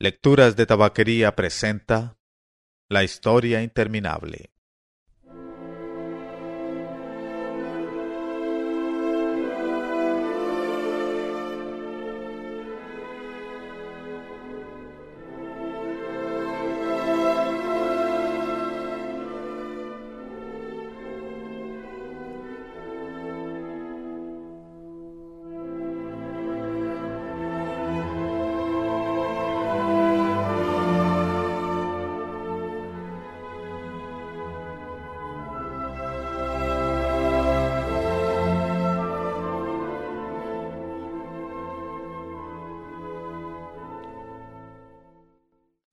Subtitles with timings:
[0.00, 2.18] Lecturas de Tabaquería presenta
[2.90, 4.53] La historia interminable.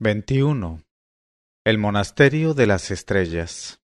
[0.02, 0.84] XXI.
[1.64, 3.80] El Monasterio de las Estrellas.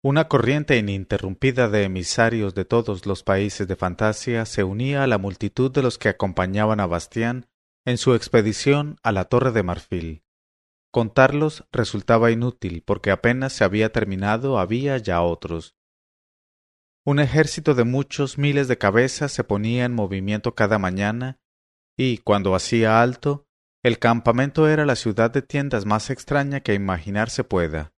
[0.00, 5.18] Una corriente ininterrumpida de emisarios de todos los países de fantasía se unía a la
[5.18, 7.48] multitud de los que acompañaban a Bastián
[7.84, 10.22] en su expedición a la Torre de Marfil.
[10.92, 15.74] Contarlos resultaba inútil, porque apenas se había terminado había ya otros.
[17.04, 21.40] Un ejército de muchos miles de cabezas se ponía en movimiento cada mañana
[21.96, 23.46] y, cuando hacía alto,
[23.82, 27.92] el campamento era la ciudad de tiendas más extraña que imaginarse pueda.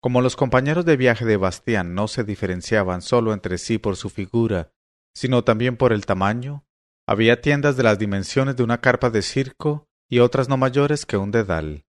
[0.00, 4.10] Como los compañeros de viaje de Bastián no se diferenciaban sólo entre sí por su
[4.10, 4.72] figura,
[5.14, 6.64] sino también por el tamaño,
[7.06, 11.16] había tiendas de las dimensiones de una carpa de circo y otras no mayores que
[11.16, 11.84] un dedal.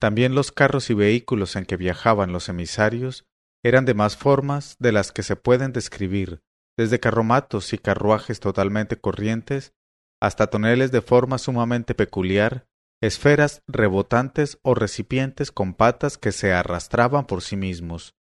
[0.00, 3.26] También los carros y vehículos en que viajaban los emisarios
[3.62, 6.40] eran de más formas de las que se pueden describir,
[6.76, 9.74] desde carromatos y carruajes totalmente corrientes
[10.20, 12.66] hasta toneles de forma sumamente peculiar,
[13.00, 18.14] esferas rebotantes o recipientes con patas que se arrastraban por sí mismos.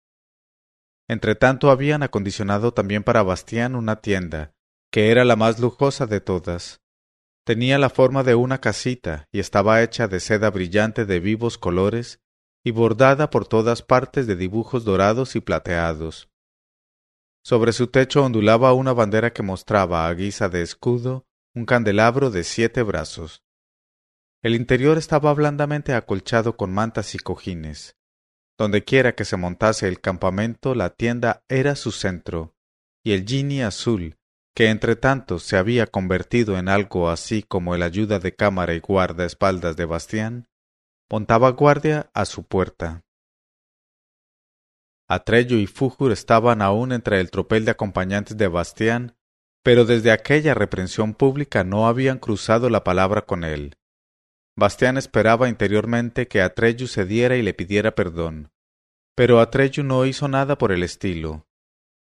[1.09, 4.53] Entretanto habían acondicionado también para Bastián una tienda,
[4.92, 6.81] que era la más lujosa de todas.
[7.45, 12.22] Tenía la forma de una casita y estaba hecha de seda brillante de vivos colores
[12.64, 16.30] y bordada por todas partes de dibujos dorados y plateados.
[17.43, 22.43] Sobre su techo ondulaba una bandera que mostraba a guisa de escudo un candelabro de
[22.43, 23.43] siete brazos.
[24.43, 27.98] El interior estaba blandamente acolchado con mantas y cojines.
[28.58, 32.54] Dondequiera que se montase el campamento, la tienda era su centro,
[33.04, 34.17] y el genie azul,
[34.55, 38.80] que entre tanto se había convertido en algo así como el ayuda de cámara y
[38.80, 40.48] guardaespaldas de Bastián,
[41.10, 43.04] montaba guardia a su puerta.
[45.08, 49.16] Atrello y Fújur estaban aún entre el tropel de acompañantes de Bastián
[49.64, 53.75] pero desde aquella reprensión pública no habían cruzado la palabra con él.
[54.55, 58.52] Bastián esperaba interiormente que Atreyu cediera y le pidiera perdón,
[59.15, 61.45] pero Atreyu no hizo nada por el estilo.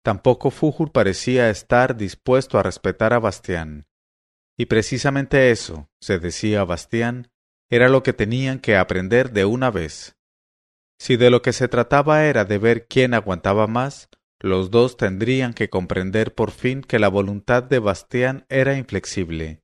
[0.03, 3.87] Tampoco Fújur parecía estar dispuesto a respetar a Bastián.
[4.57, 7.31] Y precisamente eso, se decía Bastián,
[7.69, 10.17] era lo que tenían que aprender de una vez.
[10.99, 14.09] Si de lo que se trataba era de ver quién aguantaba más,
[14.47, 19.63] los dos tendrían que comprender por fin que la voluntad de Bastián era inflexible.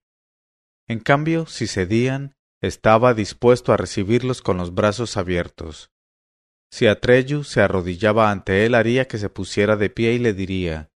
[0.89, 5.91] En cambio, si cedían, estaba dispuesto a recibirlos con los brazos abiertos.
[6.71, 10.91] Si Atreyu se arrodillaba ante él, haría que se pusiera de pie y le diría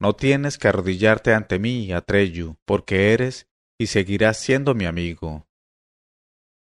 [0.00, 3.48] No tienes que arrodillarte ante mí, Atreyu, porque eres
[3.78, 5.46] y seguirás siendo mi amigo.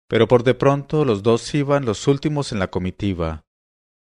[0.09, 3.46] Pero por de pronto los dos iban los últimos en la comitiva,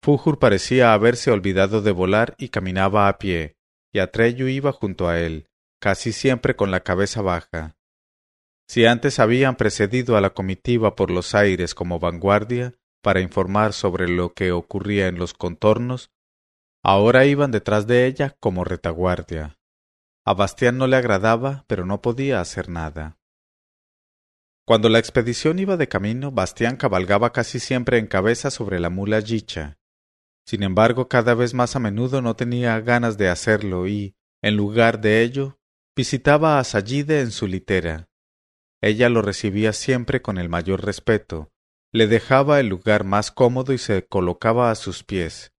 [0.05, 3.57] Fújur parecía haberse olvidado de volar y caminaba a pie,
[3.91, 5.47] y Atreyu iba junto a él,
[5.81, 7.75] casi siempre con la cabeza baja.
[8.67, 14.07] Si antes habían precedido a la comitiva por los aires como vanguardia, para informar sobre
[14.07, 16.11] lo que ocurría en los contornos,
[16.83, 19.57] ahora iban detrás de ella como retaguardia.
[20.23, 23.17] A Bastián no le agradaba, pero no podía hacer nada.
[24.67, 29.19] Cuando la expedición iba de camino, Bastián cabalgaba casi siempre en cabeza sobre la mula
[29.19, 29.79] Yicha,
[30.45, 35.01] sin embargo, cada vez más a menudo no tenía ganas de hacerlo y, en lugar
[35.01, 35.59] de ello,
[35.95, 38.09] visitaba a Sayide en su litera.
[38.81, 41.52] Ella lo recibía siempre con el mayor respeto,
[41.91, 45.53] le dejaba el lugar más cómodo y se colocaba a sus pies.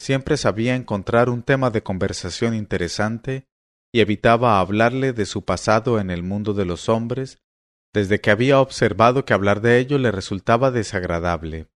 [0.00, 3.46] Siempre sabía encontrar un tema de conversación interesante
[3.92, 7.38] y evitaba hablarle de su pasado en el mundo de los hombres,
[7.94, 11.68] desde que había observado que hablar de ello le resultaba desagradable.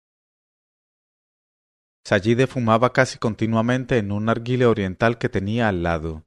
[2.04, 6.24] Sayide fumaba casi continuamente en un arguile oriental que tenía al lado.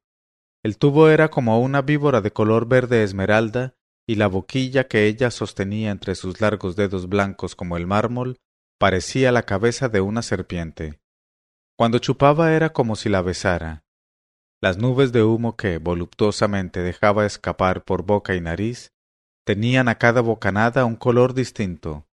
[0.64, 3.76] El tubo era como una víbora de color verde esmeralda,
[4.08, 8.38] y la boquilla que ella sostenía entre sus largos dedos blancos como el mármol
[8.80, 11.00] parecía la cabeza de una serpiente.
[11.78, 13.84] Cuando chupaba era como si la besara.
[14.62, 18.92] Las nubes de humo que voluptuosamente dejaba escapar por boca y nariz
[19.46, 22.08] tenían a cada bocanada un color distinto,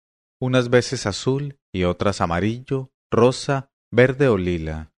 [0.40, 4.92] unas veces azul y otras amarillo, rosa, verde o lila.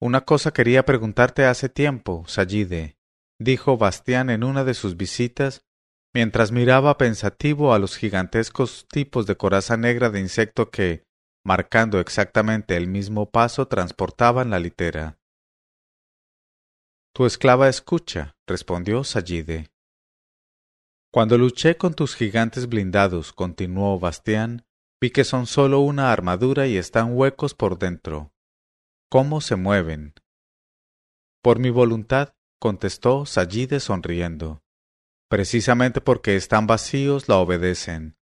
[0.00, 2.96] Una cosa quería preguntarte hace tiempo, Sayide,
[3.38, 5.64] dijo Bastián en una de sus visitas,
[6.14, 11.04] mientras miraba pensativo a los gigantescos tipos de coraza negra de insecto que,
[11.44, 15.18] marcando exactamente el mismo paso, transportaban la litera.
[17.14, 19.70] Tu esclava escucha, respondió Sayide.
[21.12, 24.66] Cuando luché con tus gigantes blindados, continuó Bastián,
[25.04, 28.32] vi que son sólo una armadura y están huecos por dentro.
[29.10, 30.14] ¿Cómo se mueven?
[31.42, 34.62] Por mi voluntad, contestó Sayide sonriendo.
[35.28, 38.16] Precisamente porque están vacíos la obedecen.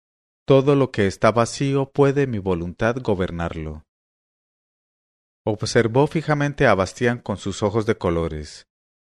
[0.45, 3.85] Todo lo que está vacío puede mi voluntad gobernarlo.
[5.47, 8.67] Observó fijamente a Bastián con sus ojos de colores.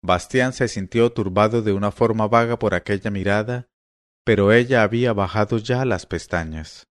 [0.02, 3.68] Bastián se sintió turbado de una forma vaga por aquella mirada,
[4.24, 6.88] pero ella había bajado ya las pestañas.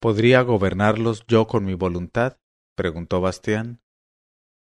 [0.00, 2.38] ¿Podría gobernarlos yo con mi voluntad?
[2.74, 3.80] preguntó Bastián.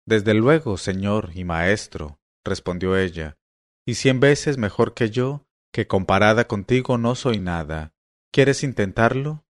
[0.05, 3.37] Desde luego, señor y maestro, respondió ella,
[3.85, 7.93] y cien veces mejor que yo, que comparada contigo no soy nada.
[8.31, 9.45] ¿Quieres intentarlo?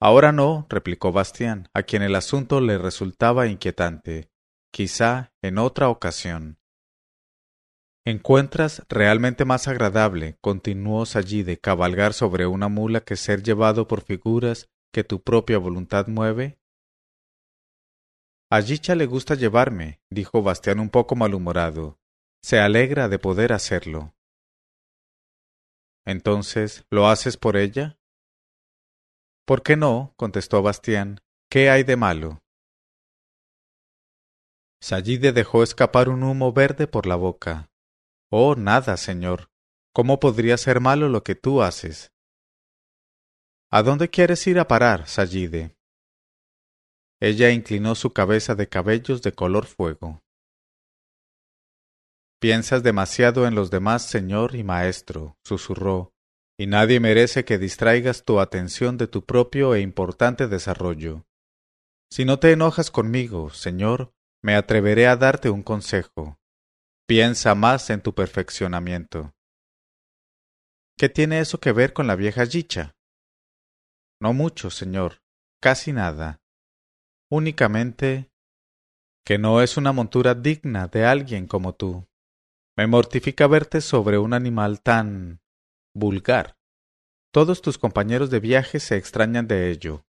[0.00, 4.30] Ahora no, replicó Bastián, a quien el asunto le resultaba inquietante.
[4.72, 6.58] Quizá en otra ocasión.
[8.06, 14.68] ¿Encuentras realmente más agradable, continuó de cabalgar sobre una mula que ser llevado por figuras
[14.92, 16.58] que tu propia voluntad mueve?
[18.50, 21.98] A Yicha le gusta llevarme, dijo Bastián un poco malhumorado.
[22.42, 24.14] Se alegra de poder hacerlo.
[26.04, 27.98] Entonces, ¿lo haces por ella?
[29.46, 30.12] ¿Por qué no?
[30.16, 31.22] contestó Bastián.
[31.50, 32.42] ¿Qué hay de malo?
[34.82, 37.70] Sayide dejó escapar un humo verde por la boca.
[38.36, 39.48] Oh, nada, señor.
[39.94, 42.12] ¿Cómo podría ser malo lo que tú haces?
[43.70, 45.76] ¿A dónde quieres ir a parar, Sayide?
[47.20, 50.24] Ella inclinó su cabeza de cabellos de color fuego.
[52.40, 56.12] Piensas demasiado en los demás, señor y maestro, susurró,
[56.58, 61.24] y nadie merece que distraigas tu atención de tu propio e importante desarrollo.
[62.10, 66.40] Si no te enojas conmigo, señor, me atreveré a darte un consejo.
[67.06, 69.34] Piensa más en tu perfeccionamiento.
[70.96, 72.96] ¿Qué tiene eso que ver con la vieja Yicha?
[74.22, 75.20] No mucho, señor,
[75.60, 76.40] casi nada.
[77.30, 78.30] Únicamente
[79.22, 82.06] que no es una montura digna de alguien como tú.
[82.74, 85.42] Me mortifica verte sobre un animal tan
[85.94, 86.56] vulgar.
[87.32, 90.06] Todos tus compañeros de viaje se extrañan de ello.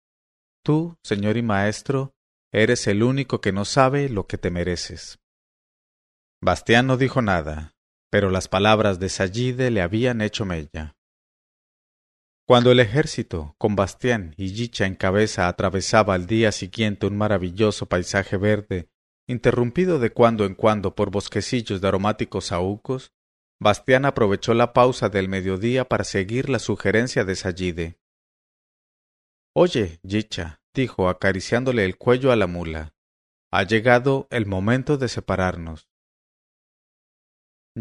[0.64, 2.16] Tú, señor y maestro,
[2.52, 5.20] eres el único que no sabe lo que te mereces.
[6.42, 7.76] Bastián no dijo nada,
[8.10, 10.96] pero las palabras de Sayide le habían hecho mella.
[12.48, 17.88] Cuando el ejército, con Bastián y Yicha en cabeza, atravesaba al día siguiente un maravilloso
[17.88, 18.90] paisaje verde,
[19.28, 23.12] interrumpido de cuando en cuando por bosquecillos de aromáticos saúcos,
[23.60, 28.00] Bastián aprovechó la pausa del mediodía para seguir la sugerencia de Sayide.
[29.54, 32.96] Oye, Yicha, dijo acariciándole el cuello a la mula,
[33.52, 35.90] ha llegado el momento de separarnos.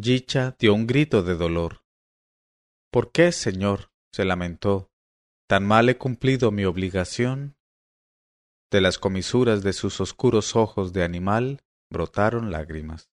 [0.01, 1.83] Yicha dio un grito de dolor.
[2.93, 3.91] ¿Por qué, señor?
[4.13, 4.91] se lamentó.
[5.49, 7.57] ¿Tan mal he cumplido mi obligación?
[8.71, 13.11] De las comisuras de sus oscuros ojos de animal brotaron lágrimas.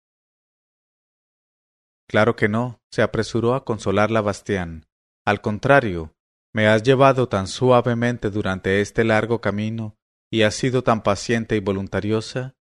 [2.08, 4.86] Claro que no, se apresuró a consolarla Bastián.
[5.25, 6.13] Al contrario,
[6.54, 9.98] me has llevado tan suavemente durante este largo camino
[10.32, 12.56] y has sido tan paciente y voluntariosa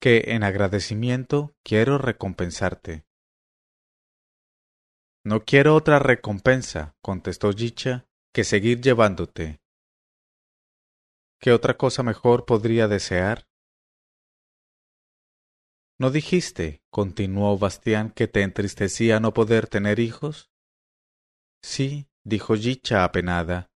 [0.00, 3.04] que en agradecimiento quiero recompensarte.
[5.26, 8.04] No quiero otra recompensa, contestó Yicha,
[8.34, 9.62] que seguir llevándote.
[11.40, 13.46] ¿Qué otra cosa mejor podría desear?
[15.98, 20.50] ¿No dijiste, continuó Bastián, que te entristecía no poder tener hijos?
[21.62, 23.70] Sí, dijo Yicha apenada,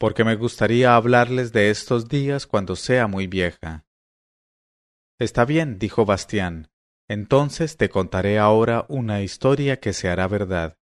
[0.00, 3.86] porque me gustaría hablarles de estos días cuando sea muy vieja.
[5.20, 6.72] Está bien, dijo Bastián,
[7.06, 10.76] entonces te contaré ahora una historia que se hará verdad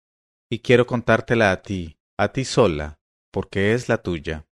[0.50, 3.00] y quiero contártela a ti, a ti sola,
[3.32, 4.46] porque es la tuya.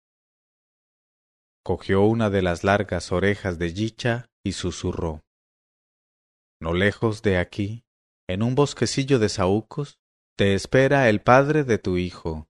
[1.62, 5.24] Cogió una de las largas orejas de Yicha y susurró.
[6.60, 7.84] No lejos de aquí,
[8.28, 9.98] en un bosquecillo de saúcos,
[10.36, 12.48] te espera el padre de tu hijo.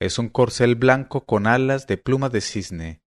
[0.00, 3.02] Es un corcel blanco con alas de pluma de cisne,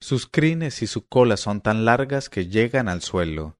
[0.00, 3.58] Sus crines y su cola son tan largas que llegan al suelo.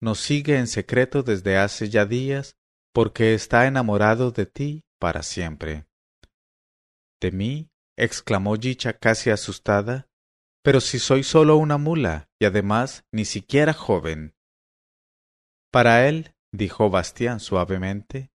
[0.00, 2.56] Nos sigue en secreto desde hace ya días
[2.94, 5.86] porque está enamorado de ti para siempre.
[7.20, 7.70] ¿De mí?
[7.96, 10.08] exclamó Yicha casi asustada.
[10.62, 14.34] Pero si soy solo una mula y además ni siquiera joven.
[15.70, 18.30] Para él, dijo Bastián suavemente,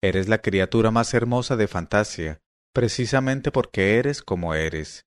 [0.00, 2.40] eres la criatura más hermosa de Fantasia,
[2.72, 5.04] precisamente porque eres como eres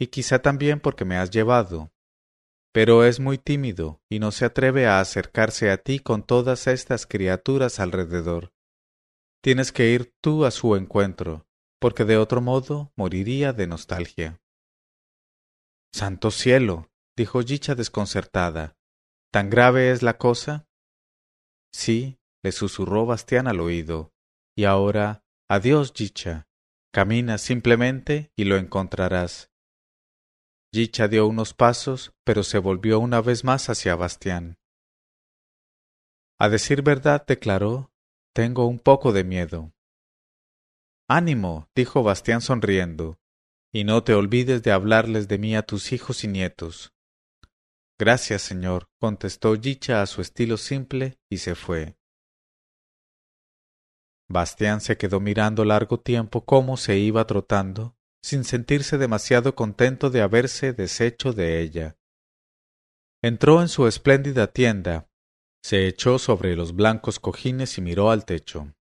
[0.00, 1.92] y quizá también porque me has llevado.
[2.72, 7.06] Pero es muy tímido y no se atreve a acercarse a ti con todas estas
[7.06, 8.52] criaturas alrededor.
[9.42, 11.46] Tienes que ir tú a su encuentro,
[11.80, 14.40] porque de otro modo moriría de nostalgia.
[15.92, 18.76] Santo cielo, dijo Yicha desconcertada.
[19.32, 20.68] ¿Tan grave es la cosa?
[21.72, 24.12] Sí, le susurró Bastián al oído.
[24.56, 26.48] Y ahora, adiós, Yicha.
[26.92, 29.49] Camina simplemente y lo encontrarás.
[30.72, 34.56] Yicha dio unos pasos, pero se volvió una vez más hacia Bastián.
[36.38, 37.92] A decir verdad, declaró,
[38.32, 39.72] tengo un poco de miedo.
[41.08, 43.18] Ánimo, dijo Bastián sonriendo,
[43.72, 46.92] y no te olvides de hablarles de mí a tus hijos y nietos.
[47.98, 51.96] Gracias, señor, contestó Yicha a su estilo simple y se fue.
[54.28, 60.22] Bastián se quedó mirando largo tiempo cómo se iba trotando, sin sentirse demasiado contento de
[60.22, 61.96] haberse deshecho de ella.
[63.22, 65.08] Entró en su espléndida tienda,
[65.62, 68.72] se echó sobre los blancos cojines y miró al techo.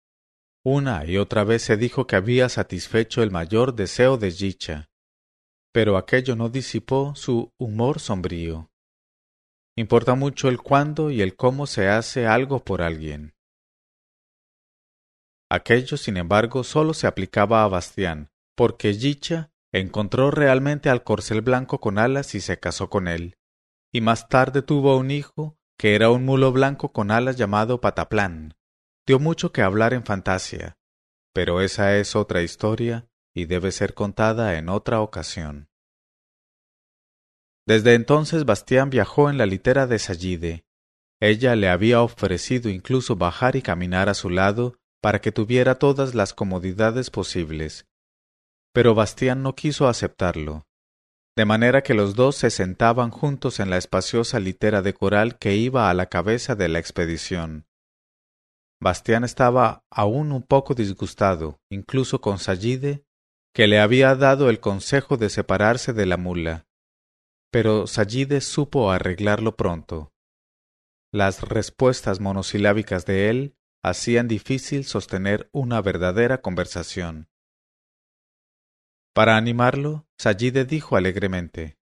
[0.64, 4.88] Una y otra vez se dijo que había satisfecho el mayor deseo de dicha,
[5.72, 8.70] pero aquello no disipó su humor sombrío.
[9.76, 13.34] Importa mucho el cuándo y el cómo se hace algo por alguien.
[15.50, 21.78] Aquello, sin embargo, sólo se aplicaba a Bastián, porque Yicha encontró realmente al corcel blanco
[21.80, 23.36] con alas y se casó con él,
[23.92, 28.56] y más tarde tuvo un hijo que era un mulo blanco con alas llamado Pataplán.
[29.06, 30.76] Dio mucho que hablar en fantasía,
[31.32, 35.68] pero esa es otra historia y debe ser contada en otra ocasión.
[37.64, 40.64] Desde entonces Bastián viajó en la litera de Sallide.
[41.20, 46.16] Ella le había ofrecido incluso bajar y caminar a su lado para que tuviera todas
[46.16, 47.86] las comodidades posibles,
[48.78, 50.68] pero Bastián no quiso aceptarlo,
[51.36, 55.56] de manera que los dos se sentaban juntos en la espaciosa litera de coral que
[55.56, 57.66] iba a la cabeza de la expedición.
[58.80, 63.04] Bastián estaba aún un poco disgustado, incluso con Sayide,
[63.52, 66.68] que le había dado el consejo de separarse de la mula.
[67.50, 70.12] Pero Sayide supo arreglarlo pronto.
[71.12, 77.28] Las respuestas monosilábicas de él hacían difícil sostener una verdadera conversación.
[79.18, 81.76] Para animarlo, Sayide dijo alegremente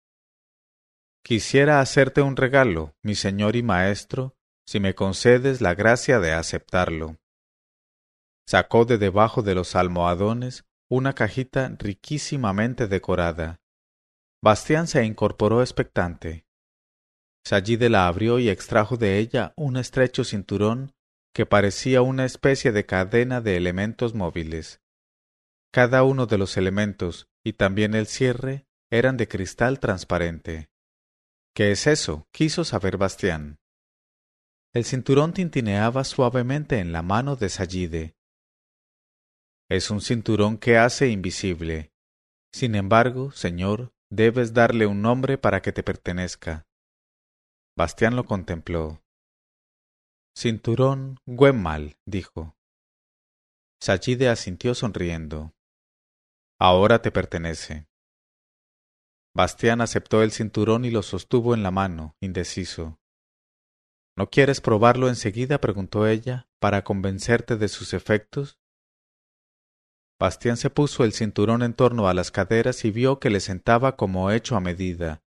[1.22, 4.34] Quisiera hacerte un regalo, mi señor y maestro,
[4.66, 7.18] si me concedes la gracia de aceptarlo.
[8.48, 13.60] Sacó de debajo de los almohadones una cajita riquísimamente decorada.
[14.42, 16.46] Bastián se incorporó expectante.
[17.44, 20.94] Sayide la abrió y extrajo de ella un estrecho cinturón
[21.34, 24.80] que parecía una especie de cadena de elementos móviles.
[25.76, 30.70] Cada uno de los elementos y también el cierre eran de cristal transparente.
[31.54, 32.26] ¿Qué es eso?
[32.32, 33.58] quiso saber Bastián.
[34.72, 38.16] El cinturón tintineaba suavemente en la mano de Sayide.
[39.68, 41.92] Es un cinturón que hace invisible.
[42.54, 46.66] Sin embargo, señor, debes darle un nombre para que te pertenezca.
[47.76, 49.02] Bastián lo contempló.
[50.34, 52.56] Cinturón Güemal, dijo.
[53.78, 55.52] Sayide asintió sonriendo.
[56.58, 57.86] Ahora te pertenece.
[59.34, 62.98] Bastián aceptó el cinturón y lo sostuvo en la mano, indeciso.
[64.16, 65.60] ¿No quieres probarlo enseguida?
[65.60, 68.58] preguntó ella, para convencerte de sus efectos.
[70.18, 73.96] Bastián se puso el cinturón en torno a las caderas y vio que le sentaba
[73.96, 75.22] como hecho a medida.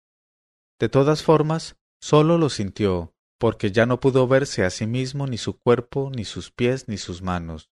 [0.80, 5.36] De todas formas, sólo lo sintió, porque ya no pudo verse a sí mismo ni
[5.36, 7.70] su cuerpo, ni sus pies, ni sus manos.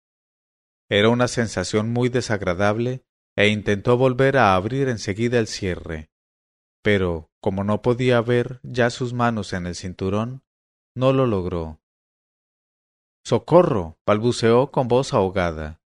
[0.88, 3.04] Era una sensación muy desagradable
[3.36, 6.10] e intentó volver a abrir enseguida el cierre.
[6.82, 10.42] Pero, como no podía ver ya sus manos en el cinturón,
[10.94, 11.80] no lo logró.
[13.24, 13.98] ¡Socorro!
[14.06, 15.80] balbuceó con voz ahogada.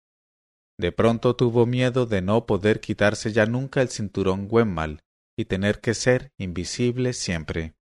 [0.80, 5.04] De pronto tuvo miedo de no poder quitarse ya nunca el cinturón Gwemmal
[5.38, 7.76] y tener que ser invisible siempre.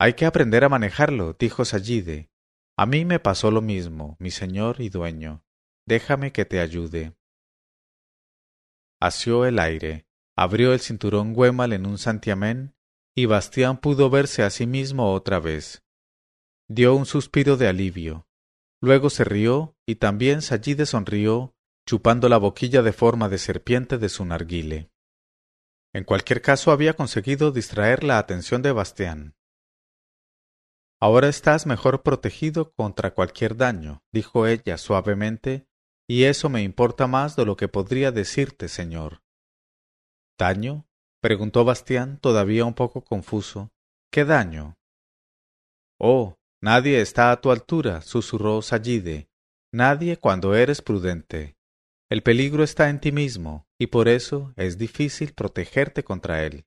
[0.00, 2.30] Hay que aprender a manejarlo, dijo Sayide.
[2.76, 5.42] A mí me pasó lo mismo, mi señor y dueño.
[5.86, 7.17] Déjame que te ayude
[9.00, 10.08] asió el aire,
[10.40, 12.72] Abrió el cinturón Güemal en un santiamén
[13.12, 15.82] y Bastián pudo verse a sí mismo otra vez.
[16.68, 18.28] Dio un suspiro de alivio.
[18.80, 21.56] Luego se rió y también Sayide sonrió,
[21.88, 24.92] chupando la boquilla de forma de serpiente de su narguile.
[25.92, 29.34] En cualquier caso había conseguido distraer la atención de Bastián.
[31.00, 35.67] Ahora estás mejor protegido contra cualquier daño, dijo ella suavemente,
[36.08, 39.22] y eso me importa más de lo que podría decirte, señor.
[40.38, 40.86] ¿Daño?
[41.20, 43.70] preguntó Bastián, todavía un poco confuso.
[44.10, 44.78] ¿Qué daño?
[46.00, 49.28] Oh, nadie está a tu altura, susurró Sayide.
[49.70, 51.56] Nadie cuando eres prudente.
[52.08, 56.64] El peligro está en ti mismo, y por eso es difícil protegerte contra él.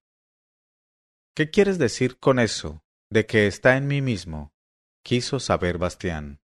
[1.36, 4.54] ¿Qué quieres decir con eso, de que está en mí mismo?
[5.04, 6.41] quiso saber Bastián.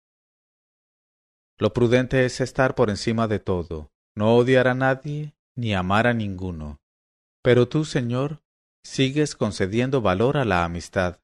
[1.57, 6.13] Lo prudente es estar por encima de todo, no odiar a nadie ni amar a
[6.13, 6.81] ninguno.
[7.41, 8.43] Pero tú, Señor,
[8.83, 11.21] sigues concediendo valor a la amistad.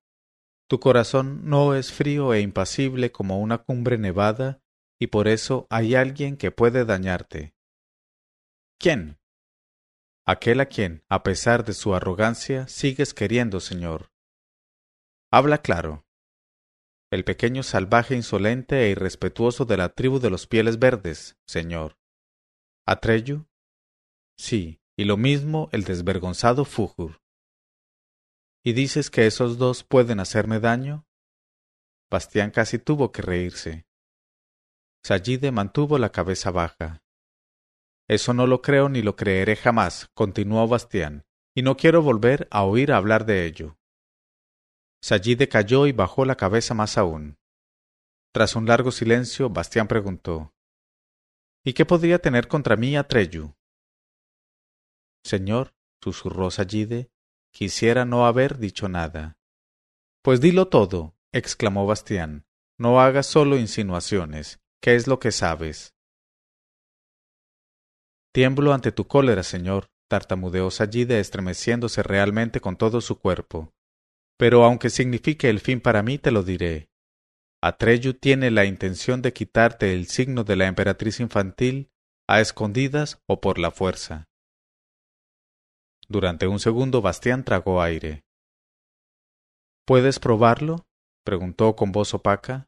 [0.68, 4.62] Tu corazón no es frío e impasible como una cumbre nevada,
[5.00, 7.54] y por eso hay alguien que puede dañarte.
[8.80, 9.20] ¿Quién?
[10.26, 14.12] Aquel a quien, a pesar de su arrogancia, sigues queriendo, Señor.
[15.32, 16.06] Habla claro.
[17.12, 21.98] El pequeño salvaje insolente e irrespetuoso de la tribu de los pieles verdes, Señor.
[22.88, 23.48] ¿Atreyu?
[24.38, 27.22] Sí, y lo mismo el desvergonzado Fujur.
[28.64, 31.06] ¿Y dices que esos dos pueden hacerme daño?
[32.10, 33.86] Bastián casi tuvo que reírse.
[35.04, 37.04] Sayide mantuvo la cabeza baja.
[38.08, 41.26] Eso no lo creo ni lo creeré jamás, continuó Bastián,
[41.56, 43.81] y no quiero volver a oír hablar de ello.
[45.04, 47.38] Sayide cayó y bajó la cabeza más aún.
[48.34, 50.54] Tras un largo silencio, Bastián preguntó
[51.64, 53.56] ¿Y qué podría tener contra mí Atreyu?
[55.24, 57.12] Señor, susurró Sayide,
[57.52, 59.38] quisiera no haber dicho nada.
[60.24, 62.46] Pues dilo todo, exclamó Bastián.
[62.78, 64.60] No hagas solo insinuaciones.
[64.82, 65.94] ¿Qué es lo que sabes?
[68.34, 73.74] Tiemblo ante tu cólera, señor, tartamudeó Sayide estremeciéndose realmente con todo su cuerpo.
[74.42, 76.90] Pero aunque signifique el fin para mí, te lo diré.
[77.62, 81.92] Atreyu tiene la intención de quitarte el signo de la emperatriz infantil
[82.28, 84.32] a escondidas o por la fuerza.
[86.10, 88.26] Durante un segundo Bastián tragó aire.
[89.86, 90.88] ¿Puedes probarlo?
[91.24, 92.68] preguntó con voz opaca.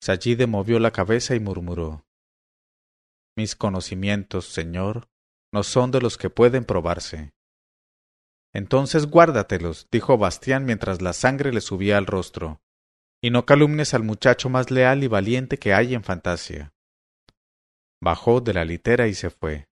[0.00, 2.06] Sayide movió la cabeza y murmuró
[3.36, 5.08] mis conocimientos, Señor,
[5.52, 7.32] no son de los que pueden probarse.
[8.52, 12.60] Entonces guárdatelos, dijo Bastián mientras la sangre le subía al rostro,
[13.22, 16.72] y no calumnes al muchacho más leal y valiente que hay en Fantasia.
[18.02, 19.68] Bajó de la litera y se fue.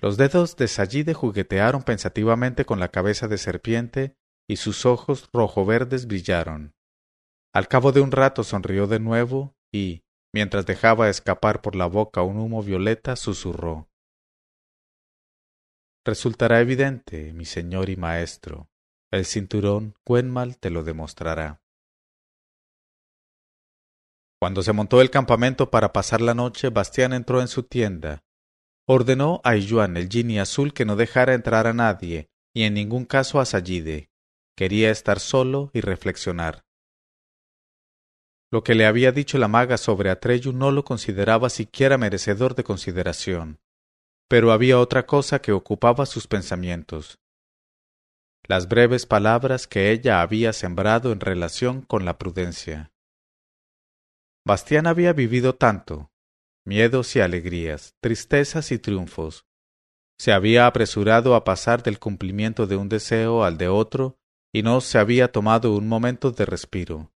[0.00, 4.14] Los dedos de Sayide juguetearon pensativamente con la cabeza de serpiente
[4.48, 6.72] y sus ojos rojo verdes brillaron.
[7.52, 12.22] Al cabo de un rato sonrió de nuevo y, mientras dejaba escapar por la boca
[12.22, 13.88] un humo violeta, susurró
[16.08, 18.70] Resultará evidente, mi señor y maestro.
[19.10, 21.60] El cinturón Cuenmal te lo demostrará.
[24.40, 28.24] Cuando se montó el campamento para pasar la noche, Bastián entró en su tienda.
[28.86, 33.04] Ordenó a Iyuan, el genie azul, que no dejara entrar a nadie, y en ningún
[33.04, 34.08] caso a Sayide.
[34.56, 36.64] Quería estar solo y reflexionar.
[38.50, 42.64] Lo que le había dicho la maga sobre Atreyu no lo consideraba siquiera merecedor de
[42.64, 43.60] consideración.
[44.28, 47.18] Pero había otra cosa que ocupaba sus pensamientos.
[48.46, 52.92] Las breves palabras que ella había sembrado en relación con la prudencia.
[54.46, 56.10] Bastián había vivido tanto,
[56.64, 59.46] miedos y alegrías, tristezas y triunfos.
[60.18, 64.18] Se había apresurado a pasar del cumplimiento de un deseo al de otro
[64.52, 67.12] y no se había tomado un momento de respiro.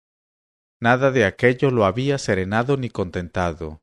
[0.81, 3.81] Nada de aquello lo había serenado ni contentado.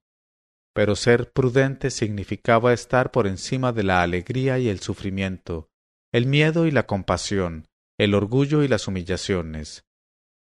[0.78, 5.68] Pero ser prudente significaba estar por encima de la alegría y el sufrimiento,
[6.12, 7.66] el miedo y la compasión,
[7.98, 9.84] el orgullo y las humillaciones.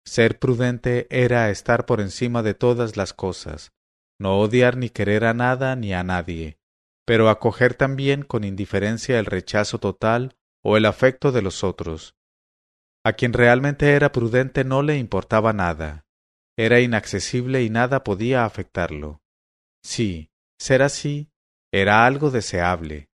[0.04, 3.70] Ser prudente era estar por encima de todas las cosas,
[4.18, 6.58] no odiar ni querer a nada ni a nadie,
[7.04, 12.16] pero acoger también con indiferencia el rechazo total o el afecto de los otros.
[13.04, 16.04] A quien realmente era prudente no le importaba nada,
[16.58, 19.20] era inaccesible y nada podía afectarlo.
[19.86, 21.30] Sí, ser así
[21.72, 23.08] era algo deseable.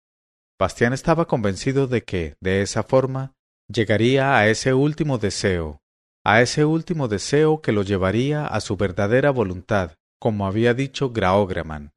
[0.61, 3.33] Bastián estaba convencido de que, de esa forma,
[3.73, 5.81] llegaría a ese último deseo,
[6.27, 11.95] a ese último deseo que lo llevaría a su verdadera voluntad, como había dicho Graograman.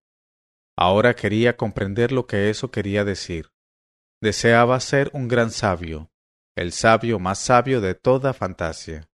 [0.77, 3.51] Ahora quería comprender lo que eso quería decir.
[4.21, 6.11] deseaba ser un gran sabio,
[6.55, 9.09] el sabio más sabio de toda Fantasia.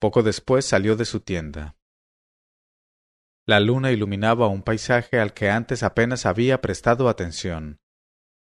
[0.00, 1.75] Poco después salió de su tienda.
[3.48, 7.78] La luna iluminaba un paisaje al que antes apenas había prestado atención.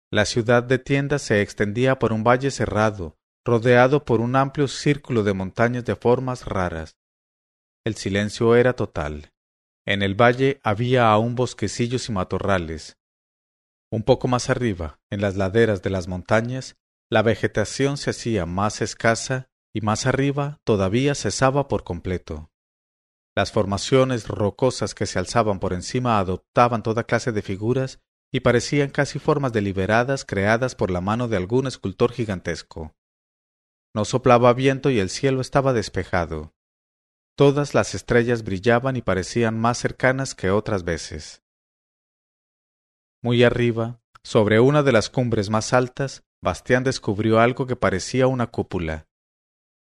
[0.10, 5.24] La ciudad de tiendas se extendía por un valle cerrado, rodeado por un amplio círculo
[5.24, 6.98] de montañas de formas raras.
[7.86, 9.34] El silencio era total.
[9.86, 12.98] En el valle había aún bosquecillos y matorrales.
[13.92, 16.78] Un poco más arriba, en las laderas de las montañas,
[17.12, 22.50] la vegetación se hacía más escasa y más arriba todavía cesaba por completo.
[23.36, 28.00] Las formaciones rocosas que se alzaban por encima adoptaban toda clase de figuras
[28.32, 32.96] y parecían casi formas deliberadas creadas por la mano de algún escultor gigantesco.
[33.94, 36.54] No soplaba viento y el cielo estaba despejado.
[37.38, 41.44] Todas las estrellas brillaban y parecían más cercanas que otras veces.
[43.22, 48.48] Muy arriba, sobre una de las cumbres más altas, Bastián descubrió algo que parecía una
[48.48, 49.08] cúpula.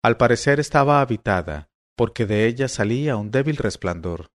[0.03, 4.31] Al parecer estaba habitada, porque de ella salía un débil resplandor.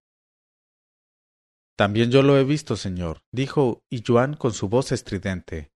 [1.76, 5.72] También yo lo he visto, señor, dijo Yuan con su voz estridente.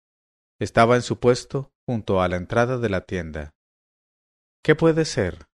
[0.60, 3.54] Estaba en su puesto, junto a la entrada de la tienda.
[4.62, 5.46] ¿Qué puede ser?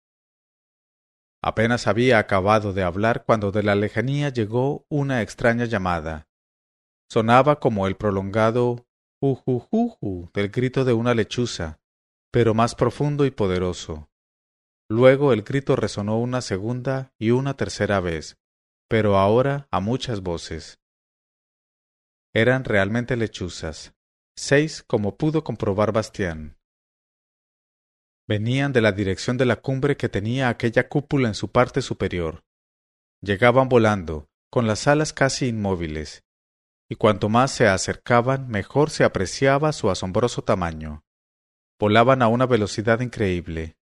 [1.44, 6.28] Apenas había acabado de hablar cuando de la lejanía llegó una extraña llamada.
[7.10, 8.86] Sonaba como el prolongado
[9.22, 11.80] ujujuju del grito de una lechuza,
[12.32, 14.11] pero más profundo y poderoso.
[14.92, 18.38] Luego el grito resonó una segunda y una tercera vez,
[18.90, 20.82] pero ahora a muchas voces.
[22.34, 23.94] Eran realmente lechuzas,
[24.36, 26.58] seis como pudo comprobar Bastián.
[28.28, 32.44] Venían de la dirección de la cumbre que tenía aquella cúpula en su parte superior.
[33.22, 36.26] Llegaban volando, con las alas casi inmóviles,
[36.90, 41.06] y cuanto más se acercaban, mejor se apreciaba su asombroso tamaño.
[41.80, 43.78] Volaban a una velocidad increíble.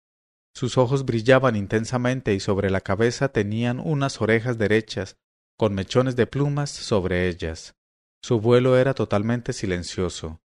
[0.57, 5.19] Sus ojos brillaban intensamente y sobre la cabeza tenían unas orejas derechas,
[5.59, 7.77] con mechones de plumas sobre ellas.
[8.23, 10.41] Su vuelo era totalmente silencioso.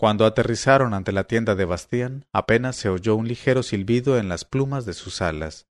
[0.00, 4.44] Cuando aterrizaron ante la tienda de Bastián, apenas se oyó un ligero silbido en las
[4.44, 5.68] plumas de sus alas.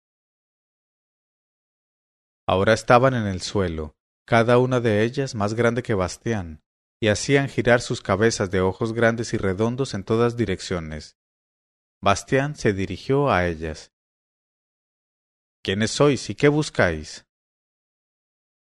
[2.46, 6.60] Ahora estaban en el suelo, cada una de ellas más grande que Bastián,
[7.00, 11.16] y hacían girar sus cabezas de ojos grandes y redondos en todas direcciones.
[12.02, 13.92] Bastián se dirigió a ellas.
[15.62, 17.28] ¿Quiénes sois y qué buscáis?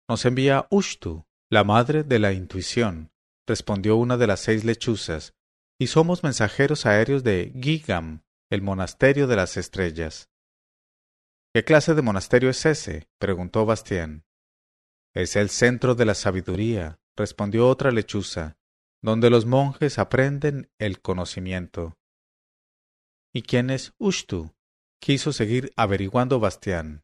[0.10, 3.14] Nos envía Ushtu, la madre de la intuición,
[3.48, 5.34] respondió una de las seis lechuzas,
[5.80, 10.30] y somos mensajeros aéreos de Gigam, el monasterio de las estrellas.
[11.54, 13.08] ¿Qué clase de monasterio es ese?
[13.20, 14.26] preguntó Bastián.
[15.16, 18.58] Es el centro de la sabiduría, respondió otra lechuza,
[19.02, 21.98] donde los monjes aprenden el conocimiento.
[23.34, 24.54] ¿Y quién es Ushtu?
[25.02, 27.04] quiso seguir averiguando Bastián.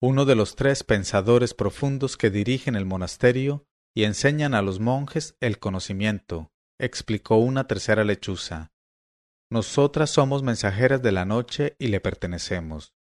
[0.00, 5.36] Uno de los tres pensadores profundos que dirigen el monasterio y enseñan a los monjes
[5.40, 8.72] el conocimiento, explicó una tercera lechuza.
[9.50, 12.94] Nosotras somos mensajeras de la noche y le pertenecemos.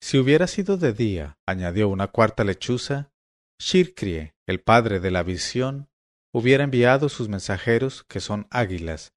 [0.00, 3.10] Si hubiera sido de día, añadió una cuarta lechuza,
[3.58, 5.90] Shirkrie, el padre de la visión,
[6.32, 9.12] hubiera enviado sus mensajeros, que son águilas.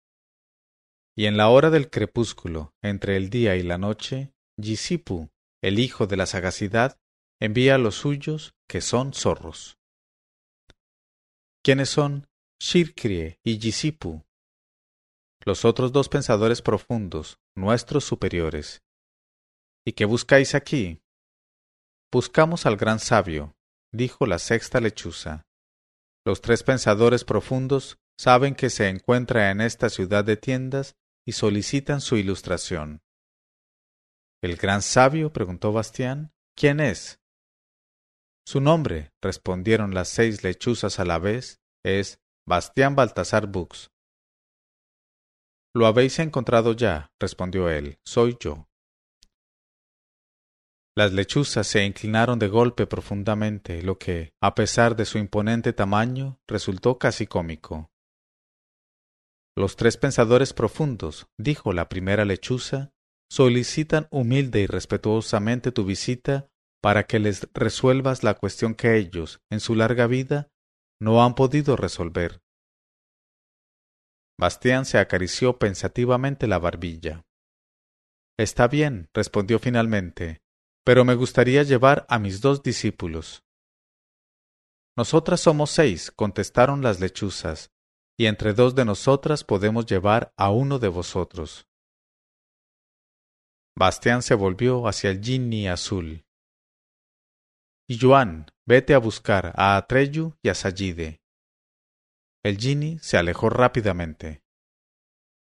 [1.16, 5.30] Y en la hora del crepúsculo, entre el día y la noche, Yisipu,
[5.62, 7.00] el hijo de la sagacidad,
[7.40, 9.78] envía a los suyos, que son zorros.
[11.64, 12.28] ¿Quiénes son
[12.60, 14.24] Shirkrie y Yisipu?
[15.46, 18.82] Los otros dos pensadores profundos, nuestros superiores.
[19.86, 21.02] ¿Y qué buscáis aquí?
[22.12, 23.56] Buscamos al gran sabio,
[23.92, 25.46] dijo la sexta lechuza.
[26.26, 32.02] Los tres pensadores profundos saben que se encuentra en esta ciudad de tiendas y solicitan
[32.02, 33.02] su ilustración.
[34.42, 35.32] ¿El gran sabio?
[35.32, 36.34] preguntó Bastián.
[36.56, 37.20] ¿Quién es?
[38.46, 43.90] Su nombre, respondieron las seis lechuzas a la vez, es Bastián Baltasar Bux.
[45.74, 48.68] Lo habéis encontrado ya, respondió él, soy yo.
[50.96, 56.38] Las lechuzas se inclinaron de golpe profundamente, lo que, a pesar de su imponente tamaño,
[56.48, 57.90] resultó casi cómico.
[59.56, 62.92] Los tres pensadores profundos, dijo la primera lechuza,
[63.30, 66.48] solicitan humilde y respetuosamente tu visita
[66.82, 70.50] para que les resuelvas la cuestión que ellos, en su larga vida,
[71.00, 72.42] no han podido resolver.
[74.40, 77.24] Bastián se acarició pensativamente la barbilla.
[78.38, 80.42] Está bien, respondió finalmente,
[80.84, 83.44] pero me gustaría llevar a mis dos discípulos.
[84.98, 87.72] Nosotras somos seis, contestaron las lechuzas,
[88.18, 91.68] y entre dos de nosotras podemos llevar a uno de vosotros.
[93.76, 96.26] Bastián se volvió hacia el Ginny azul.
[97.88, 101.22] Y Joan, vete a buscar a Atreyu y a Sayide.
[102.44, 104.44] El Ginny se alejó rápidamente.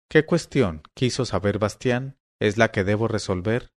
[0.10, 3.72] ¿Qué cuestión, quiso saber Bastián, es la que debo resolver?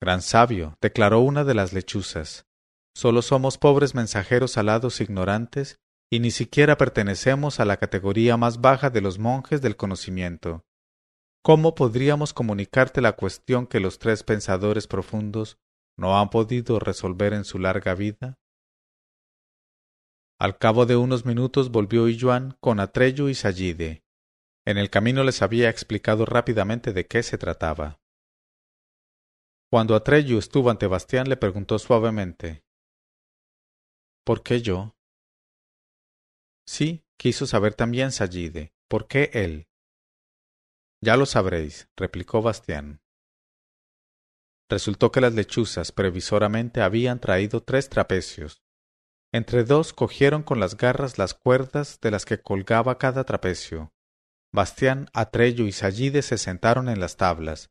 [0.00, 2.46] Gran sabio, declaró una de las lechuzas.
[2.94, 8.90] Solo somos pobres mensajeros alados ignorantes y ni siquiera pertenecemos a la categoría más baja
[8.90, 10.64] de los monjes del conocimiento.
[11.42, 15.58] ¿Cómo podríamos comunicarte la cuestión que los tres pensadores profundos
[15.96, 18.38] no han podido resolver en su larga vida?
[20.38, 24.04] Al cabo de unos minutos volvió Yuan con Atreyu y Sayide.
[24.66, 28.00] En el camino les había explicado rápidamente de qué se trataba.
[29.70, 32.64] Cuando Atreyu estuvo ante Bastián le preguntó suavemente
[34.24, 34.95] ¿Por qué yo?
[36.66, 38.72] Sí, quiso saber también Sayide.
[38.88, 39.68] ¿Por qué él?
[41.00, 43.00] Ya lo sabréis, replicó Bastián.
[44.68, 48.62] Resultó que las lechuzas previsoramente habían traído tres trapecios,
[49.32, 53.92] entre dos cogieron con las garras las cuerdas de las que colgaba cada trapecio.
[54.52, 57.70] Bastián, Atrello y Sayide se sentaron en las tablas,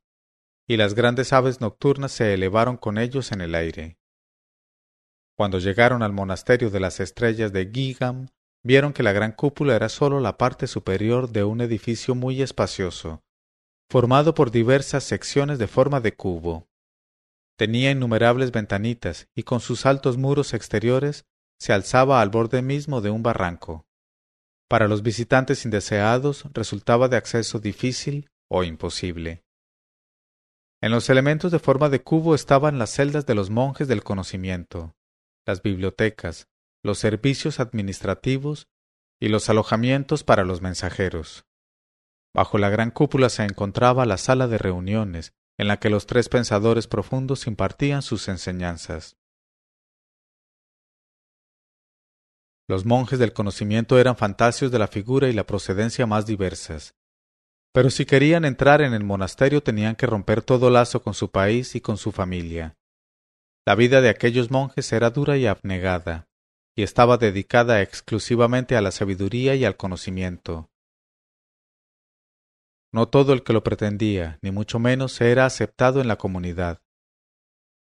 [0.67, 3.97] y las grandes aves nocturnas se elevaron con ellos en el aire.
[5.35, 8.27] Cuando llegaron al monasterio de las estrellas de Gigam,
[8.65, 13.21] vieron que la gran cúpula era sólo la parte superior de un edificio muy espacioso,
[13.91, 16.67] formado por diversas secciones de forma de cubo.
[17.57, 21.25] Tenía innumerables ventanitas y con sus altos muros exteriores
[21.59, 23.85] se alzaba al borde mismo de un barranco.
[24.67, 29.43] Para los visitantes indeseados resultaba de acceso difícil o imposible.
[30.81, 34.95] En los elementos de forma de cubo estaban las celdas de los monjes del conocimiento,
[35.45, 36.47] las bibliotecas,
[36.85, 38.67] los servicios administrativos
[39.19, 41.43] y los alojamientos para los mensajeros.
[42.31, 46.29] Bajo la gran cúpula se encontraba la sala de reuniones, en la que los tres
[46.29, 49.17] pensadores profundos impartían sus enseñanzas.
[52.67, 56.93] Los monjes del conocimiento eran fantasios de la figura y la procedencia más diversas.
[57.73, 61.73] Pero si querían entrar en el monasterio tenían que romper todo lazo con su país
[61.73, 62.75] y con su familia.
[63.65, 66.27] La vida de aquellos monjes era dura y abnegada,
[66.75, 70.69] y estaba dedicada exclusivamente a la sabiduría y al conocimiento.
[72.93, 76.81] No todo el que lo pretendía, ni mucho menos, era aceptado en la comunidad.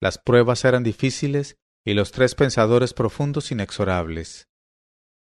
[0.01, 4.49] Las pruebas eran difíciles y los tres pensadores profundos inexorables.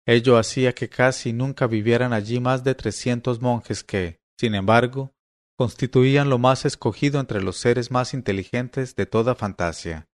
[0.06, 5.13] Ello hacía que casi nunca vivieran allí más de trescientos monjes que, sin embargo,
[5.58, 10.09] constituían lo más escogido entre los seres más inteligentes de toda fantasía.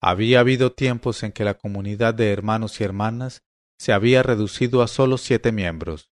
[0.00, 3.42] Había habido tiempos en que la comunidad de hermanos y hermanas
[3.78, 6.10] se había reducido a sólo siete miembros.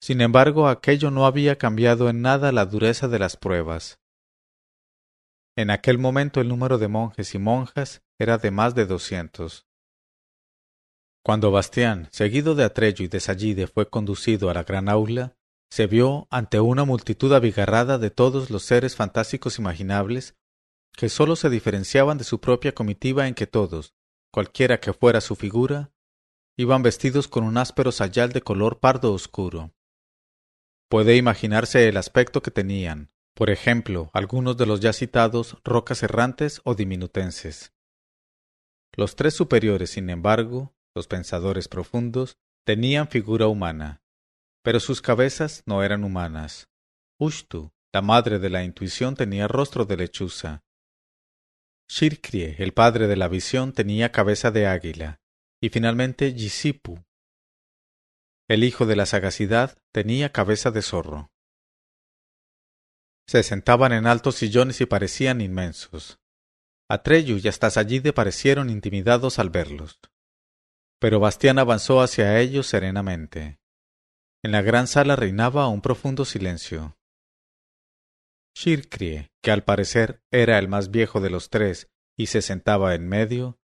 [0.00, 4.00] Sin embargo, aquello no había cambiado en nada la dureza de las pruebas.
[5.56, 9.66] En aquel momento el número de monjes y monjas era de más de doscientos.
[11.24, 15.36] Cuando Bastián, seguido de Atrello y de Sayide, fue conducido a la gran aula,
[15.70, 20.36] se vio ante una multitud abigarrada de todos los seres fantásticos imaginables,
[20.96, 23.94] que sólo se diferenciaban de su propia comitiva en que todos,
[24.32, 25.92] cualquiera que fuera su figura,
[26.56, 29.74] iban vestidos con un áspero sayal de color pardo oscuro.
[30.88, 36.60] Puede imaginarse el aspecto que tenían, por ejemplo, algunos de los ya citados rocas errantes
[36.64, 37.72] o diminutenses.
[38.96, 44.02] Los tres superiores, sin embargo, los pensadores profundos, tenían figura humana,
[44.62, 46.70] pero sus cabezas no eran humanas.
[47.18, 50.62] Ushtu, la madre de la intuición, tenía rostro de lechuza.
[51.96, 55.20] Shirkrie, el padre de la visión, tenía cabeza de águila.
[55.62, 57.04] Y finalmente Yisipu,
[58.48, 61.30] el hijo de la sagacidad, tenía cabeza de zorro.
[63.28, 66.18] Se sentaban en altos sillones y parecían inmensos.
[66.90, 70.00] Atreyu y hasta Sayide parecieron intimidados al verlos.
[70.98, 73.60] Pero Bastián avanzó hacia ellos serenamente.
[74.42, 76.98] En la gran sala reinaba un profundo silencio.
[78.54, 83.08] Shirkrie, que al parecer era el más viejo de los tres y se sentaba en
[83.08, 83.58] medio,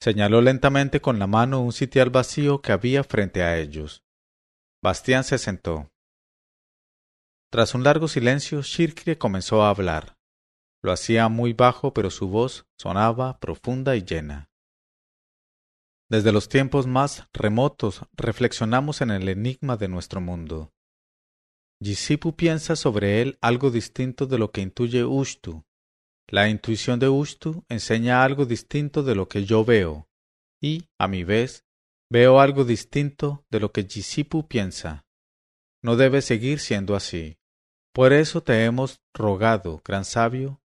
[0.00, 4.04] señaló lentamente con la mano un sitial vacío que había frente a ellos.
[4.82, 5.90] Bastián se sentó.
[7.50, 10.16] Tras un largo silencio, Shirkrie comenzó a hablar.
[10.82, 14.50] Lo hacía muy bajo, pero su voz sonaba profunda y llena.
[16.08, 20.72] Desde los tiempos más remotos reflexionamos en el enigma de nuestro mundo.
[21.80, 25.64] Yisipu piensa sobre él algo distinto de lo que intuye Ushtu.
[26.28, 30.08] La intuición de Ushtu enseña algo distinto de lo que yo veo.
[30.58, 31.66] y, a mi vez,
[32.10, 35.04] veo algo distinto de lo que Gisipu piensa.
[35.82, 37.38] No debe seguir siendo así.
[37.92, 40.62] Por eso te hemos rogado, gran sabio,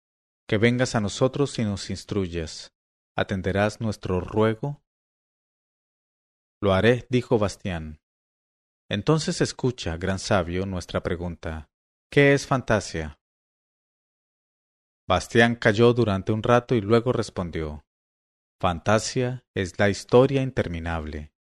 [0.48, 2.74] que vengas a nosotros y nos instruyas.
[3.16, 4.84] ¿Atenderás nuestro ruego?
[6.62, 8.00] Lo haré, dijo Bastián.
[8.90, 11.70] Entonces escucha, gran sabio, nuestra pregunta.
[12.12, 13.20] ¿Qué es fantasía?
[15.08, 17.86] Bastián calló durante un rato y luego respondió.
[18.60, 21.34] Fantasia es la historia interminable.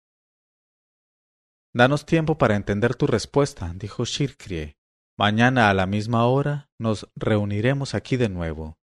[1.74, 4.78] Danos tiempo para entender tu respuesta, dijo Shirkrie.
[5.18, 8.78] Mañana a la misma hora nos reuniremos aquí de nuevo.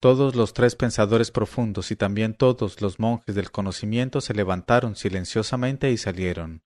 [0.00, 5.90] Todos los tres pensadores profundos y también todos los monjes del conocimiento se levantaron silenciosamente
[5.90, 6.62] y salieron.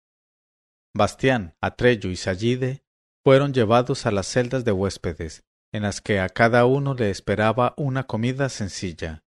[0.94, 2.84] Bastián, Atrello y Sallide
[3.24, 7.72] fueron llevados a las celdas de huéspedes, en las que a cada uno le esperaba
[7.78, 9.24] una comida sencilla.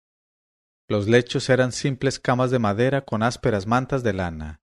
[0.89, 4.61] Los lechos eran simples camas de madera con ásperas mantas de lana.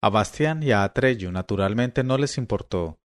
[0.00, 3.00] A Bastián y a Atrello naturalmente no les importó,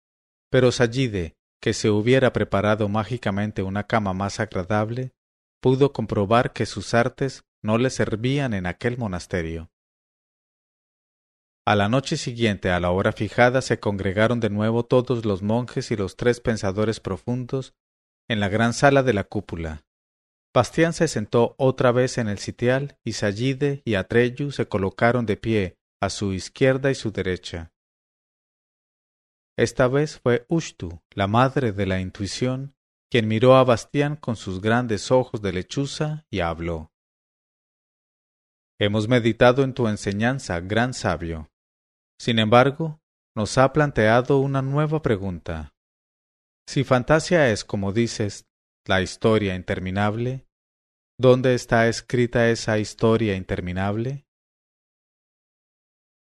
[0.50, 5.14] pero Sallide, que se hubiera preparado mágicamente una cama más agradable,
[5.62, 9.71] pudo comprobar que sus artes no le servían en aquel monasterio.
[11.64, 15.92] A la noche siguiente, a la hora fijada, se congregaron de nuevo todos los monjes
[15.92, 17.74] y los tres pensadores profundos
[18.28, 19.84] en la gran sala de la cúpula.
[20.52, 25.36] Bastián se sentó otra vez en el sitial y Sallide y Atreyu se colocaron de
[25.36, 27.72] pie a su izquierda y su derecha.
[29.56, 32.74] Esta vez fue Ushtu, la madre de la intuición,
[33.08, 36.90] quien miró a Bastián con sus grandes ojos de lechuza y habló.
[38.80, 41.51] Hemos meditado en tu enseñanza, gran sabio.
[42.22, 43.00] Sin embargo,
[43.34, 45.74] nos ha planteado una nueva pregunta.
[46.68, 48.46] Si fantasía es, como dices,
[48.86, 50.46] la historia interminable?
[51.18, 54.24] ¿Dónde está escrita esa historia interminable?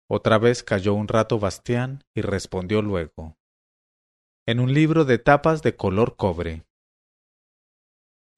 [0.09, 3.37] Otra vez cayó un rato Bastián y respondió luego.
[4.47, 6.65] En un libro de tapas de color cobre.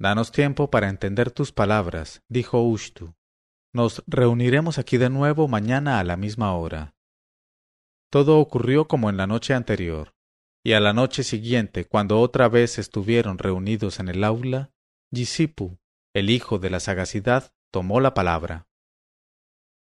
[0.00, 3.14] Danos tiempo para entender tus palabras, dijo Ushtu.
[3.74, 6.94] Nos reuniremos aquí de nuevo mañana a la misma hora.
[8.10, 10.14] Todo ocurrió como en la noche anterior
[10.64, 14.72] y a la noche siguiente, cuando otra vez estuvieron reunidos en el aula,
[15.14, 15.78] Gisipu,
[16.12, 18.68] el hijo de la sagacidad, tomó la palabra.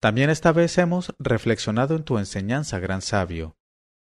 [0.01, 3.59] También esta vez hemos reflexionado en tu enseñanza, gran sabio,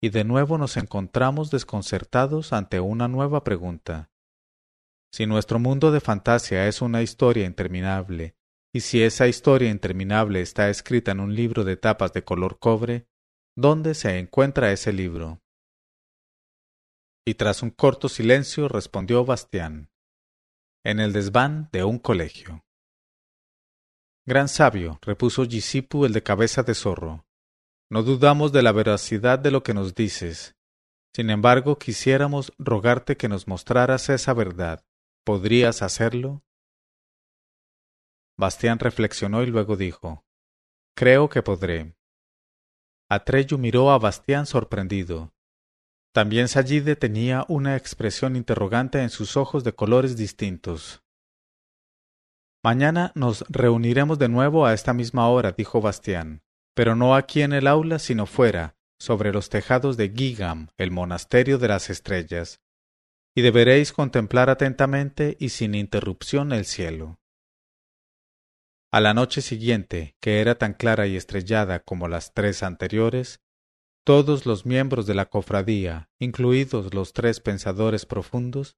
[0.01, 4.09] y de nuevo nos encontramos desconcertados ante una nueva pregunta.
[5.11, 8.35] Si nuestro mundo de fantasía es una historia interminable,
[8.73, 13.07] y si esa historia interminable está escrita en un libro de tapas de color cobre,
[13.57, 15.41] ¿dónde se encuentra ese libro?
[17.25, 19.89] Y tras un corto silencio respondió Bastián.
[20.85, 22.63] En el desván de un colegio.
[24.25, 27.25] Gran sabio, repuso Gisipu el de cabeza de zorro.
[27.89, 30.55] No dudamos de la veracidad de lo que nos dices.
[31.15, 34.85] Sin embargo, quisiéramos rogarte que nos mostraras esa verdad.
[35.25, 36.43] ¿Podrías hacerlo?
[38.37, 40.25] Bastián reflexionó y luego dijo
[40.95, 41.96] Creo que podré.
[43.09, 45.33] Atreyu miró a Bastián sorprendido.
[46.13, 51.03] También Sallide tenía una expresión interrogante en sus ojos de colores distintos.
[52.63, 56.41] Mañana nos reuniremos de nuevo a esta misma hora, dijo Bastián,
[56.75, 61.59] pero no aquí en el aula, sino fuera, sobre los tejados de Gigam, el monasterio
[61.59, 62.61] de las estrellas,
[63.35, 67.19] y deberéis contemplar atentamente y sin interrupción el cielo.
[68.91, 73.41] A la noche siguiente, que era tan clara y estrellada como las tres anteriores,
[74.05, 78.77] todos los miembros de la cofradía, incluidos los tres pensadores profundos,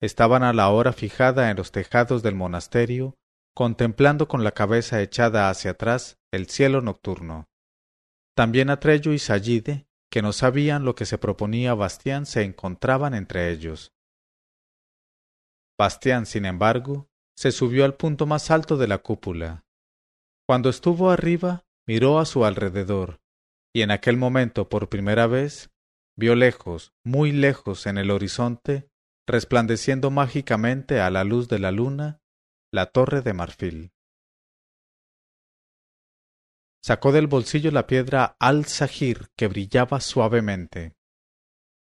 [0.00, 3.14] estaban a la hora fijada en los tejados del monasterio,
[3.54, 7.48] contemplando con la cabeza echada hacia atrás el cielo nocturno.
[8.34, 13.52] También Atreyo y Sallide, que no sabían lo que se proponía Bastián, se encontraban entre
[13.52, 13.92] ellos.
[15.78, 19.64] Bastián, sin embargo, se subió al punto más alto de la cúpula.
[20.46, 23.20] Cuando estuvo arriba, miró a su alrededor,
[23.74, 25.70] y en aquel momento por primera vez
[26.16, 28.88] vio lejos, muy lejos en el horizonte,
[29.26, 32.20] resplandeciendo mágicamente a la luz de la luna,
[32.72, 33.92] la torre de marfil.
[36.84, 40.94] Sacó del bolsillo la piedra al-Sahir que brillaba suavemente.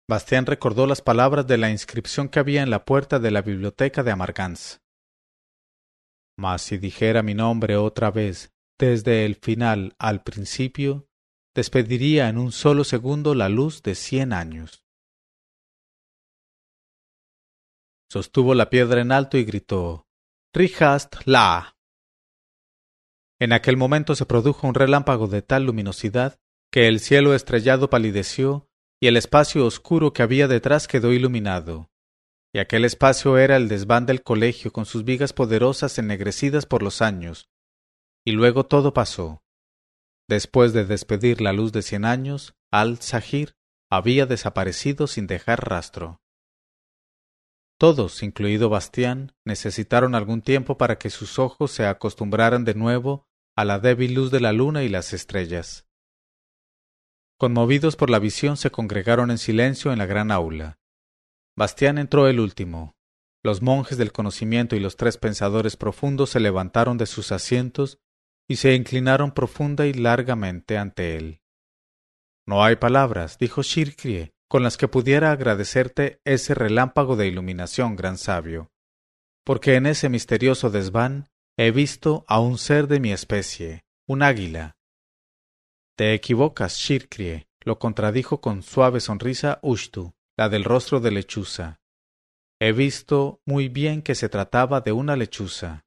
[0.09, 4.01] Bastián recordó las palabras de la inscripción que había en la puerta de la biblioteca
[4.01, 4.81] de Amargans.
[6.39, 11.09] Mas si dijera mi nombre otra vez, desde el final al principio,
[11.53, 14.85] despediría en un solo segundo la luz de cien años.
[18.09, 20.07] Sostuvo la piedra en alto y gritó
[20.53, 21.75] Rihast la.
[23.41, 26.39] En aquel momento se produjo un relámpago de tal luminosidad
[26.71, 28.69] que el cielo estrellado palideció
[29.01, 31.91] y el espacio oscuro que había detrás quedó iluminado.
[32.53, 37.01] Y aquel espacio era el desván del colegio con sus vigas poderosas ennegrecidas por los
[37.01, 37.49] años.
[38.25, 39.43] Y luego todo pasó.
[40.27, 43.55] Después de despedir la luz de cien años, Al-Zahir
[43.91, 46.21] había desaparecido sin dejar rastro.
[47.79, 53.63] Todos, incluido Bastián, necesitaron algún tiempo para que sus ojos se acostumbraran de nuevo a
[53.63, 55.87] la débil luz de la luna y las estrellas.
[57.37, 60.78] Conmovidos por la visión, se congregaron en silencio en la gran aula.
[61.59, 62.95] Bastián entró el último.
[63.43, 67.99] Los monjes del conocimiento y los tres pensadores profundos se levantaron de sus asientos
[68.47, 71.41] y se inclinaron profunda y largamente ante él.
[72.47, 78.17] No hay palabras, dijo Shirkrie, con las que pudiera agradecerte ese relámpago de iluminación, gran
[78.17, 78.71] sabio,
[79.43, 84.77] porque en ese misterioso desván he visto a un ser de mi especie, un águila.
[85.97, 91.81] Te equivocas, Shirkrie, lo contradijo con suave sonrisa Ushtu, la del rostro de lechuza.
[92.61, 95.85] He visto muy bien que se trataba de una lechuza.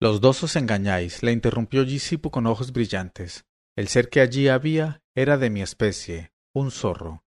[0.00, 3.44] Los dos os engañáis, le interrumpió Yisipu con ojos brillantes.
[3.74, 7.24] El ser que allí había era de mi especie, un zorro.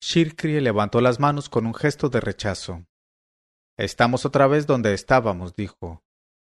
[0.00, 2.86] Shirkrie levantó las manos con un gesto de rechazo.
[3.76, 6.04] Estamos otra vez donde estábamos, dijo.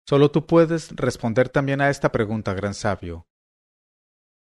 [0.09, 3.29] Solo tú puedes responder también a esta pregunta, gran sabio.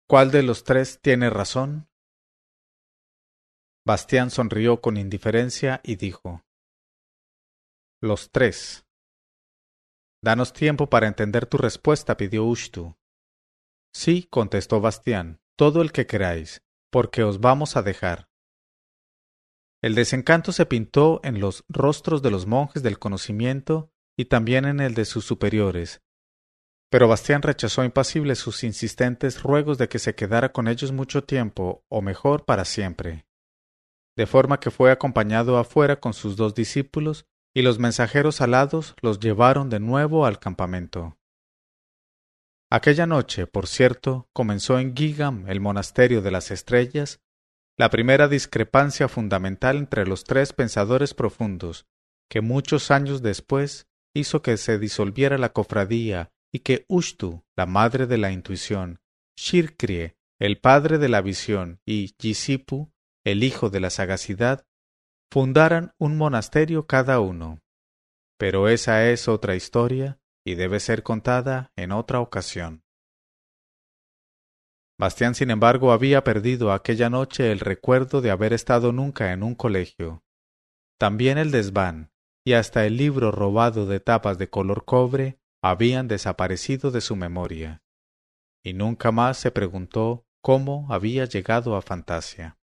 [0.07, 1.88] ¿Cuál de los tres tiene razón?
[3.89, 6.43] Bastián sonrió con indiferencia y dijo
[7.99, 8.85] Los tres.
[10.23, 12.95] Danos tiempo para entender tu respuesta, pidió Ushtu.
[13.91, 16.61] Sí, contestó Bastián, todo el que queráis,
[16.91, 18.29] porque os vamos a dejar.
[19.81, 24.81] El desencanto se pintó en los rostros de los monjes del conocimiento y también en
[24.81, 26.03] el de sus superiores.
[26.91, 31.83] Pero Bastián rechazó impasible sus insistentes ruegos de que se quedara con ellos mucho tiempo,
[31.89, 33.25] o mejor, para siempre.
[34.20, 39.22] De forma que fue acompañado afuera con sus dos discípulos, y los mensajeros alados los
[39.22, 41.17] llevaron de nuevo al campamento.
[42.70, 47.22] Aquella noche, por cierto, comenzó en Gigam, el monasterio de las estrellas,
[47.78, 51.86] la primera discrepancia fundamental entre los tres pensadores profundos,
[52.30, 58.05] que muchos años después hizo que se disolviera la cofradía y que Ushtu, la madre
[58.05, 58.99] de la intuición,
[59.38, 62.91] Shirkrie, el padre de la visión, y Yisipu,
[63.32, 64.65] el hijo de la sagacidad,
[65.32, 67.59] fundaran un monasterio cada uno.
[68.38, 72.84] Pero esa es otra historia y debe ser contada en otra ocasión.
[74.97, 79.55] Bastián, sin embargo, había perdido aquella noche el recuerdo de haber estado nunca en un
[79.55, 80.23] colegio.
[80.97, 82.11] También el desván
[82.45, 87.82] y hasta el libro robado de tapas de color cobre habían desaparecido de su memoria,
[88.63, 92.59] y nunca más se preguntó cómo había llegado a Fantasia.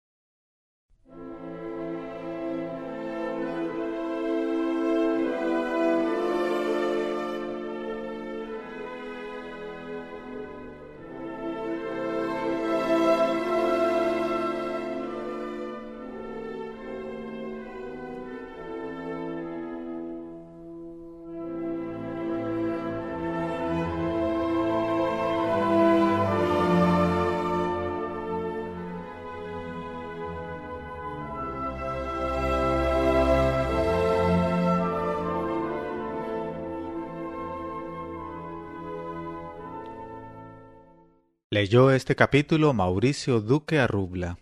[41.63, 44.42] Leyó este capítulo Mauricio Duque Arrubla.